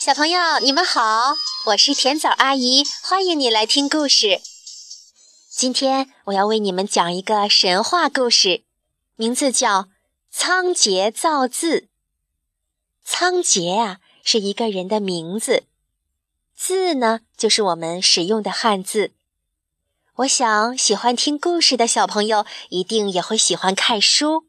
[0.00, 1.34] 小朋友，你们好，
[1.66, 4.40] 我是甜枣阿姨，欢迎你来听故事。
[5.50, 8.62] 今天我要为你们讲一个神话故事，
[9.16, 9.82] 名字叫
[10.30, 11.80] 《仓颉造字》。
[13.04, 15.64] 仓颉啊，是一个人的名字，
[16.56, 19.12] 字呢，就是我们使用的汉字。
[20.14, 24.46] 我想，喜欢听故事的小朋友一定也会喜欢看书。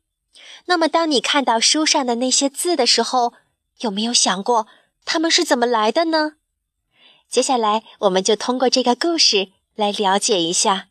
[0.68, 3.34] 那么，当你看到书上的那些字的时候，
[3.79, 4.68] 有没有想过？
[5.05, 6.38] 他们是怎么来的呢？
[7.30, 10.90] 接下来，我们就通过这个故事来了解一下。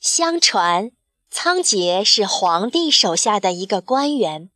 [0.00, 0.90] 相传，
[1.30, 4.50] 仓颉是皇帝手下的一个官员，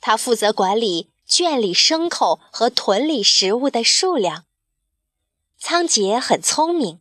[0.00, 4.44] 他负责管理圈里牲口和屯里食物的数量。
[5.58, 7.00] 仓颉很聪明，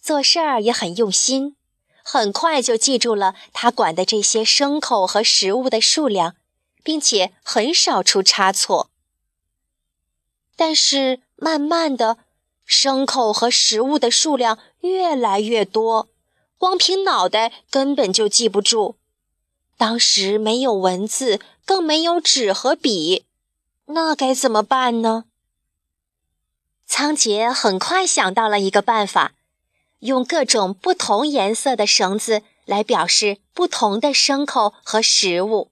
[0.00, 1.56] 做事儿也很用心，
[2.04, 6.36] 很快就记住了他管的这些牲口和食物的数量。
[6.82, 8.90] 并且很少出差错，
[10.56, 12.18] 但是慢慢的，
[12.66, 16.08] 牲口和食物的数量越来越多，
[16.56, 18.96] 光凭脑袋根本就记不住。
[19.76, 23.24] 当时没有文字，更没有纸和笔，
[23.86, 25.24] 那该怎么办呢？
[26.86, 29.34] 仓颉很快想到了一个办法，
[30.00, 35.70] 用各种不同颜色的绳子来表示不同的牲口和食物。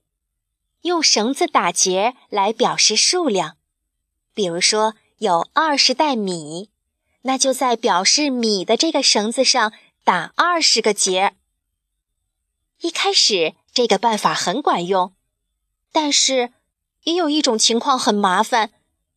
[0.87, 3.57] 用绳子打结来表示数量，
[4.33, 6.71] 比如说有二十袋米，
[7.23, 11.35] 那就在表示米的这个绳子上打二十个结。
[12.81, 15.15] 一开始这个办法很管用，
[15.93, 16.53] 但是
[17.05, 18.73] 也有一种情况很麻烦，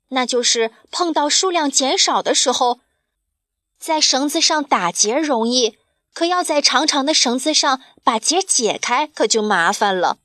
[0.10, 2.80] 那就是碰到数量减少的时候，
[3.78, 5.78] 在绳子上打结容易，
[6.14, 10.20] 可要在长长的绳子上把结解开，可就麻烦了。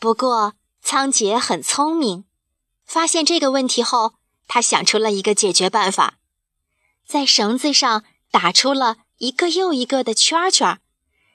[0.00, 2.24] 不过，仓颉很聪明，
[2.86, 4.14] 发现这个问题后，
[4.48, 6.14] 他想出了一个解决办法，
[7.06, 10.80] 在绳子上打出了一个又一个的圈圈，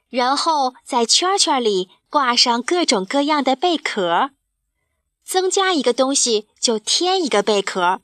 [0.09, 4.31] 然后在圈圈里挂上各种各样的贝壳，
[5.23, 8.01] 增加一个东西就添一个贝壳，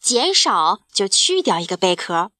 [0.00, 2.32] 减少就去掉一个贝壳。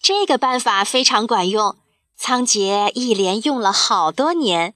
[0.00, 1.76] 这个办法非常管用，
[2.16, 4.74] 仓颉一连用了好多年。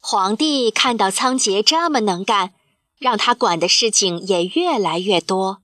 [0.00, 2.54] 皇帝看到仓颉这么能干，
[2.98, 5.62] 让他管的事情也越来越多，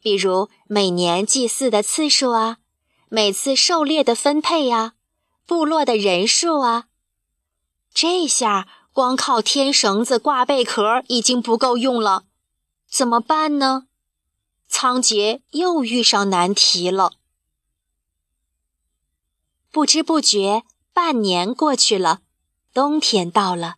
[0.00, 2.58] 比如每年祭祀的次数啊，
[3.08, 4.92] 每次狩猎的分配呀，
[5.46, 6.84] 部落的人数啊。
[7.92, 12.24] 这下光靠添绳子、挂贝壳已经不够用了，
[12.88, 13.86] 怎么办呢？
[14.68, 17.12] 仓颉又遇上难题了。
[19.70, 22.20] 不知不觉，半年过去了。
[22.74, 23.76] 冬天到了，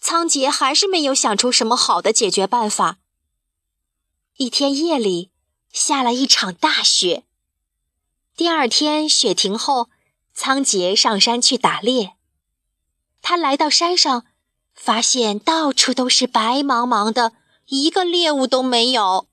[0.00, 2.98] 仓颉还是没有想出什么好的解决办法。
[4.36, 5.30] 一天夜里，
[5.72, 7.22] 下了一场大雪。
[8.36, 9.90] 第二天雪停后，
[10.34, 12.14] 仓颉上山去打猎。
[13.20, 14.26] 他来到山上，
[14.74, 17.34] 发现到处都是白茫茫的，
[17.66, 19.28] 一个猎物都没有。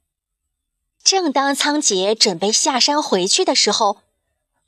[1.04, 4.04] 正当仓颉准备下山回去的时候，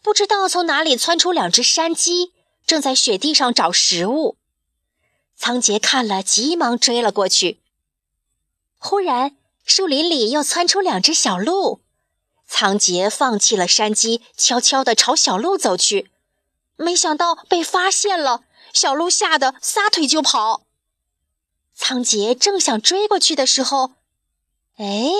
[0.02, 2.34] 不知道从哪里窜出两只山鸡。
[2.72, 4.38] 正在雪地上找食物，
[5.36, 7.60] 仓颉看了，急忙追了过去。
[8.78, 11.82] 忽然，树林里又窜出两只小鹿，
[12.48, 16.12] 仓颉放弃了山鸡，悄悄地朝小鹿走去。
[16.78, 20.66] 没想到被发现了，小鹿吓得撒腿就跑。
[21.76, 23.96] 仓颉正想追过去的时候，
[24.78, 25.12] 哎，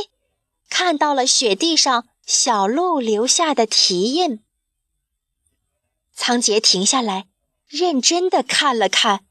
[0.70, 4.42] 看到了雪地上小鹿留下的蹄印。
[6.16, 7.28] 仓颉停下来。
[7.72, 9.22] 认真的看了看，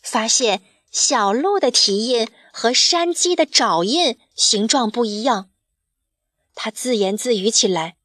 [0.00, 5.50] 发现小鹿的蹄印和山鸡的爪印形状不一样。
[6.54, 7.96] 他自言自语起来：“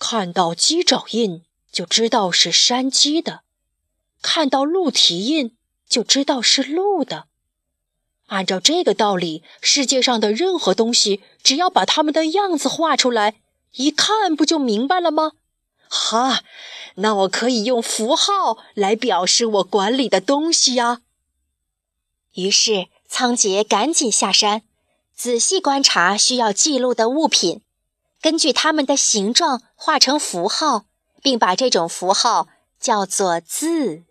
[0.00, 3.42] 看到鸡爪印就知道是山鸡的，
[4.22, 5.54] 看到鹿蹄印
[5.86, 7.26] 就知道是鹿的。
[8.28, 15.32] 按照这个道理，世界上的任何东西，只要把它们的样子画出来，一看不就明白了吗？”
[15.92, 16.44] 哈，
[16.94, 21.02] 那我可以用符号来表示我管理的东西呀。
[22.34, 24.62] 于是仓颉赶紧下山，
[25.16, 27.62] 仔细观察需要记录的物品，
[28.22, 30.84] 根据它们的形状画成符号，
[31.20, 32.46] 并把这种符号
[32.78, 34.04] 叫做字。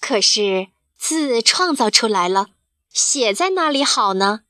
[0.00, 2.50] 可是字创造出来了，
[2.88, 4.42] 写在哪里好呢？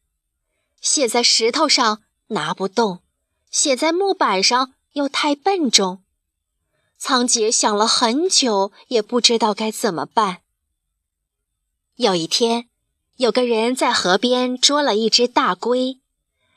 [0.83, 3.01] 写在石头上拿不动，
[3.51, 6.02] 写在木板上又太笨重。
[7.05, 10.43] 仓颉想了很久，也不知道该怎么办。
[11.97, 12.69] 有一天，
[13.17, 15.99] 有个人在河边捉了一只大龟，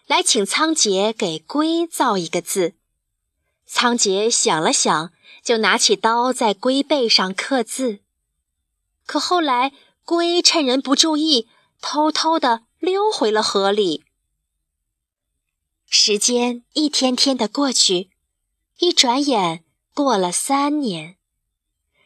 [0.06, 2.76] 来请仓颉给龟造一个字。
[3.66, 5.12] 仓颉想了想，
[5.44, 8.02] 就拿起刀在龟背上刻字。
[9.08, 11.48] 可后来，龟趁人不注意，
[11.82, 14.06] 偷偷地溜回了河里。
[15.90, 18.12] 时间一天天的过去，
[18.78, 19.65] 一转眼
[19.96, 21.16] 过了三年，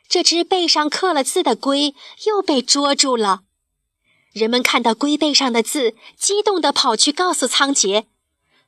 [0.08, 1.96] 这只背上刻了字的龟
[2.28, 3.42] 又被捉住了。
[4.32, 8.06] 人们看到龟背上的字，激动地跑去告诉仓颉：“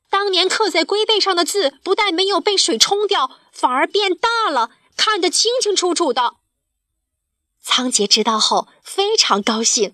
[0.09, 6.37] 当年刻在龟背上的字，不但没有被水冲掉，反而变大了，看得清清楚楚的。”
[7.61, 9.93] 仓颉知道后非常高兴，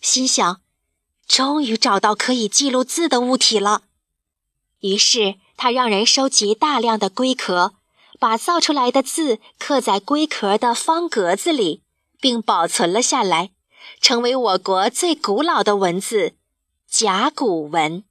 [0.00, 0.60] 心想：
[1.28, 3.82] 终于找到可以记录字的物体了。
[4.80, 7.76] 于是他让人收集大量的龟壳，
[8.18, 11.82] 把造出来的字刻在龟壳的方格子里，
[12.20, 13.50] 并保存了下来，
[14.00, 16.34] 成为我国最古老的文字——
[16.88, 18.04] 甲骨文。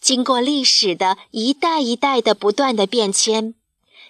[0.00, 3.54] 经过历史的一代一代的不断的变迁。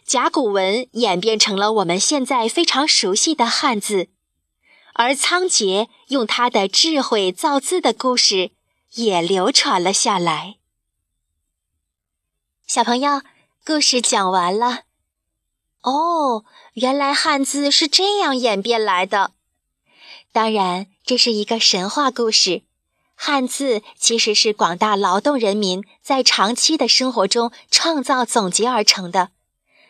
[0.04, 4.08] 甲骨文演变成了我们现在非常熟悉的汉字，
[4.94, 8.52] 而仓颉用他的智慧造字的故事
[8.94, 10.56] 也流传了下来。
[12.66, 13.20] 小朋友，
[13.68, 14.84] 故事讲完了。
[15.82, 19.32] 哦，原来汉字是这样演变来的。
[20.32, 22.62] 当然，这是一个神话故事。
[23.14, 29.32] 汉字其实是广大劳动人民在长期的生活中创造总结而成的。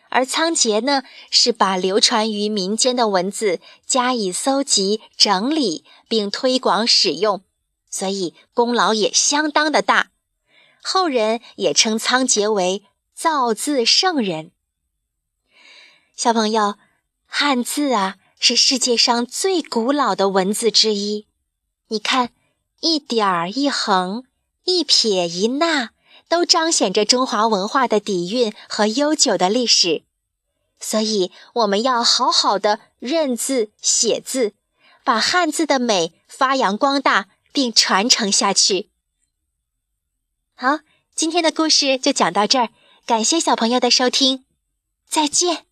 [0.09, 7.45] 而仓颉呢，是把流传于民间的文字加以搜集、整理并推广使用，
[7.89, 10.11] 所以功劳也相当的大。
[10.81, 12.83] 后人也称仓颉为
[13.21, 14.51] 造字圣人。
[16.15, 16.75] 小朋友，
[17.25, 21.27] 汉字啊，是世界上最古老的文字之一。
[21.89, 22.29] 你看，
[22.79, 24.23] 一点儿一横，
[24.63, 25.89] 一撇一捺。
[26.29, 30.03] 都彰显着中华文化的底蕴和悠久的历史，
[30.79, 34.53] 所以我们要好好的认字写字，
[35.03, 38.89] 把汉字的美发扬光大并传承下去。
[40.55, 40.79] 好，
[41.13, 42.69] 今天的故事就讲到这儿，
[43.09, 44.45] 感谢小朋友的收听，
[45.07, 45.65] 再见。